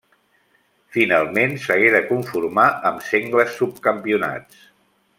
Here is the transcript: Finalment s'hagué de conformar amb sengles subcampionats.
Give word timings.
Finalment 0.95 1.53
s'hagué 1.65 1.93
de 1.97 2.03
conformar 2.09 2.67
amb 2.93 3.07
sengles 3.13 3.57
subcampionats. 3.63 4.69